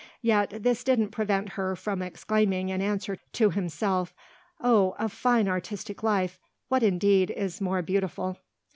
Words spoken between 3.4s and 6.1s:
himself: "Oh a fine artistic